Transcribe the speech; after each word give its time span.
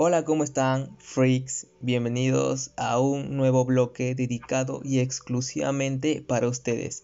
Hola, 0.00 0.24
¿cómo 0.24 0.44
están, 0.44 0.96
freaks? 1.00 1.66
Bienvenidos 1.80 2.70
a 2.76 3.00
un 3.00 3.36
nuevo 3.36 3.64
bloque 3.64 4.14
dedicado 4.14 4.80
y 4.84 5.00
exclusivamente 5.00 6.22
para 6.24 6.46
ustedes. 6.46 7.02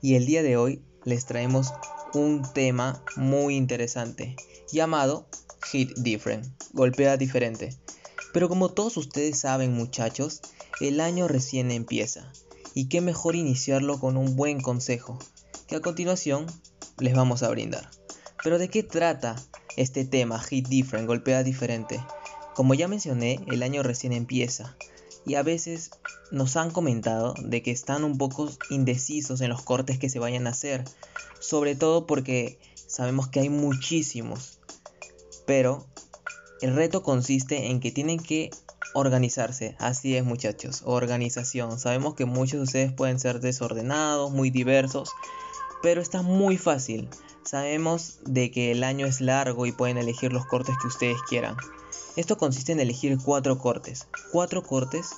Y 0.00 0.14
el 0.14 0.24
día 0.24 0.42
de 0.42 0.56
hoy 0.56 0.80
les 1.04 1.26
traemos 1.26 1.74
un 2.14 2.40
tema 2.54 3.04
muy 3.14 3.56
interesante 3.56 4.36
llamado 4.72 5.26
Hit 5.70 5.94
Different, 5.98 6.46
golpea 6.72 7.18
diferente. 7.18 7.76
Pero 8.32 8.48
como 8.48 8.70
todos 8.70 8.96
ustedes 8.96 9.38
saben, 9.38 9.74
muchachos, 9.74 10.40
el 10.80 11.02
año 11.02 11.28
recién 11.28 11.70
empieza. 11.70 12.32
Y 12.72 12.88
qué 12.88 13.02
mejor 13.02 13.36
iniciarlo 13.36 14.00
con 14.00 14.16
un 14.16 14.34
buen 14.34 14.62
consejo, 14.62 15.18
que 15.66 15.76
a 15.76 15.80
continuación 15.82 16.46
les 17.00 17.14
vamos 17.14 17.42
a 17.42 17.50
brindar. 17.50 17.90
Pero 18.42 18.58
¿de 18.58 18.70
qué 18.70 18.82
trata 18.82 19.36
este 19.76 20.06
tema, 20.06 20.40
Hit 20.40 20.68
Different, 20.68 21.06
golpea 21.06 21.42
diferente? 21.42 22.00
Como 22.54 22.74
ya 22.74 22.88
mencioné, 22.88 23.40
el 23.46 23.62
año 23.62 23.82
recién 23.82 24.12
empieza 24.12 24.76
y 25.24 25.34
a 25.34 25.42
veces 25.42 25.90
nos 26.30 26.56
han 26.56 26.70
comentado 26.70 27.34
de 27.42 27.62
que 27.62 27.70
están 27.70 28.04
un 28.04 28.18
poco 28.18 28.50
indecisos 28.70 29.40
en 29.40 29.50
los 29.50 29.62
cortes 29.62 29.98
que 29.98 30.10
se 30.10 30.18
vayan 30.18 30.46
a 30.46 30.50
hacer, 30.50 30.84
sobre 31.40 31.74
todo 31.74 32.06
porque 32.06 32.58
sabemos 32.74 33.28
que 33.28 33.40
hay 33.40 33.48
muchísimos. 33.48 34.58
Pero 35.46 35.86
el 36.60 36.74
reto 36.74 37.02
consiste 37.02 37.70
en 37.70 37.80
que 37.80 37.90
tienen 37.90 38.18
que 38.18 38.50
organizarse. 38.94 39.76
Así 39.78 40.16
es 40.16 40.24
muchachos, 40.24 40.82
organización. 40.84 41.78
Sabemos 41.78 42.14
que 42.14 42.24
muchos 42.24 42.58
de 42.58 42.64
ustedes 42.64 42.92
pueden 42.92 43.18
ser 43.18 43.40
desordenados, 43.40 44.30
muy 44.30 44.50
diversos, 44.50 45.10
pero 45.82 46.00
está 46.00 46.22
muy 46.22 46.58
fácil. 46.58 47.08
Sabemos 47.42 48.18
de 48.24 48.50
que 48.50 48.70
el 48.70 48.84
año 48.84 49.06
es 49.06 49.20
largo 49.20 49.66
y 49.66 49.72
pueden 49.72 49.98
elegir 49.98 50.32
los 50.32 50.46
cortes 50.46 50.76
que 50.80 50.88
ustedes 50.88 51.20
quieran. 51.28 51.56
Esto 52.16 52.36
consiste 52.36 52.72
en 52.72 52.80
elegir 52.80 53.18
cuatro 53.24 53.58
cortes. 53.58 54.08
Cuatro 54.32 54.62
cortes 54.62 55.10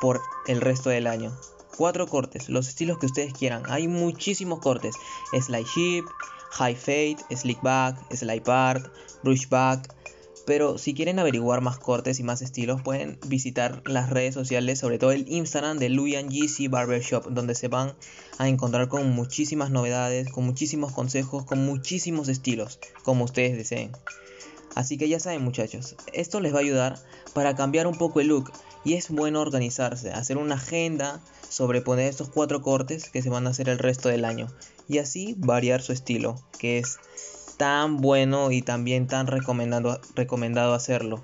por 0.00 0.20
el 0.46 0.60
resto 0.60 0.90
del 0.90 1.06
año. 1.06 1.36
Cuatro 1.76 2.06
cortes, 2.06 2.48
los 2.48 2.68
estilos 2.68 2.98
que 2.98 3.06
ustedes 3.06 3.32
quieran. 3.32 3.62
Hay 3.68 3.88
muchísimos 3.88 4.58
cortes. 4.58 4.94
Slide 5.32 5.64
Ship, 5.64 6.04
High 6.50 6.76
Fade, 6.76 7.16
Slick 7.34 7.62
Back, 7.62 7.96
Slide 8.14 8.42
Part, 8.42 8.92
Brush 9.22 9.48
Back. 9.48 9.94
Pero 10.46 10.78
si 10.78 10.94
quieren 10.94 11.18
averiguar 11.18 11.60
más 11.60 11.78
cortes 11.78 12.18
y 12.18 12.22
más 12.22 12.42
estilos, 12.42 12.82
pueden 12.82 13.18
visitar 13.26 13.82
las 13.86 14.10
redes 14.10 14.34
sociales, 14.34 14.78
sobre 14.78 14.98
todo 14.98 15.12
el 15.12 15.30
Instagram 15.30 15.78
de 15.78 15.90
Luyan 15.90 16.28
GC 16.28 16.68
Barbershop, 16.68 17.26
donde 17.30 17.54
se 17.54 17.68
van 17.68 17.94
a 18.38 18.48
encontrar 18.48 18.88
con 18.88 19.10
muchísimas 19.10 19.70
novedades, 19.70 20.30
con 20.30 20.44
muchísimos 20.44 20.92
consejos, 20.92 21.44
con 21.44 21.64
muchísimos 21.64 22.28
estilos, 22.28 22.78
como 23.04 23.24
ustedes 23.24 23.56
deseen. 23.56 23.92
Así 24.74 24.96
que 24.96 25.08
ya 25.08 25.18
saben 25.18 25.42
muchachos, 25.42 25.96
esto 26.12 26.40
les 26.40 26.54
va 26.54 26.58
a 26.58 26.62
ayudar 26.62 26.98
para 27.34 27.56
cambiar 27.56 27.86
un 27.86 27.98
poco 27.98 28.20
el 28.20 28.28
look 28.28 28.52
y 28.84 28.94
es 28.94 29.10
bueno 29.10 29.40
organizarse, 29.40 30.12
hacer 30.12 30.38
una 30.38 30.54
agenda, 30.54 31.20
sobreponer 31.48 32.08
estos 32.08 32.28
cuatro 32.28 32.62
cortes 32.62 33.10
que 33.10 33.20
se 33.20 33.30
van 33.30 33.46
a 33.46 33.50
hacer 33.50 33.68
el 33.68 33.78
resto 33.78 34.08
del 34.08 34.24
año 34.24 34.48
y 34.88 34.98
así 34.98 35.34
variar 35.38 35.82
su 35.82 35.92
estilo, 35.92 36.36
que 36.58 36.78
es 36.78 36.98
tan 37.60 37.98
bueno 37.98 38.52
y 38.52 38.62
también 38.62 39.06
tan 39.06 39.26
recomendado, 39.26 40.00
recomendado 40.14 40.72
hacerlo. 40.72 41.22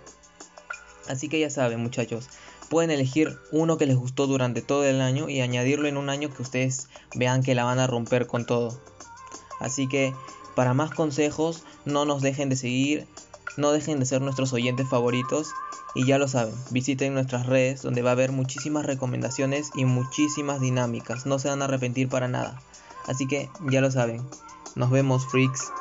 Así 1.09 1.31
que 1.31 1.41
ya 1.41 1.48
saben 1.48 1.81
muchachos, 1.81 2.28
pueden 2.69 2.91
elegir 2.91 3.39
uno 3.53 3.78
que 3.78 3.87
les 3.87 3.97
gustó 3.97 4.27
durante 4.27 4.61
todo 4.61 4.84
el 4.84 5.01
año 5.01 5.31
y 5.31 5.41
añadirlo 5.41 5.89
en 5.89 5.97
un 5.97 6.11
año 6.11 6.28
que 6.28 6.43
ustedes 6.43 6.91
vean 7.15 7.43
que 7.43 7.55
la 7.55 7.65
van 7.65 7.78
a 7.78 7.87
romper 7.87 8.27
con 8.27 8.45
todo. 8.45 8.78
Así 9.61 9.89
que 9.89 10.12
para 10.55 10.75
más 10.75 10.91
consejos 10.91 11.65
no 11.87 12.05
nos 12.05 12.20
dejen 12.20 12.50
de 12.50 12.56
seguir, 12.56 13.06
no 13.56 13.73
dejen 13.73 13.98
de 13.98 14.05
ser 14.05 14.21
nuestros 14.21 14.53
oyentes 14.53 14.87
favoritos 14.91 15.55
y 15.95 16.05
ya 16.05 16.19
lo 16.19 16.28
saben, 16.28 16.55
visiten 16.71 17.15
nuestras 17.15 17.47
redes 17.47 17.81
donde 17.81 18.03
va 18.03 18.11
a 18.11 18.12
haber 18.12 18.33
muchísimas 18.33 18.84
recomendaciones 18.84 19.71
y 19.75 19.87
muchísimas 19.87 20.61
dinámicas. 20.61 21.25
No 21.25 21.39
se 21.39 21.48
van 21.48 21.62
a 21.62 21.65
arrepentir 21.65 22.11
para 22.11 22.28
nada. 22.28 22.61
Así 23.06 23.27
que 23.27 23.49
ya 23.71 23.81
lo 23.81 23.91
saben. 23.91 24.21
Nos 24.75 24.91
vemos, 24.91 25.27
freaks. 25.28 25.72